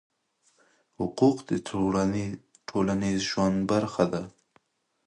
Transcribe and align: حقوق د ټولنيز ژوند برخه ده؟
حقوق 0.97 1.37
د 1.49 1.51
ټولنيز 2.71 3.19
ژوند 3.31 3.57
برخه 3.71 4.05
ده؟ 4.13 4.23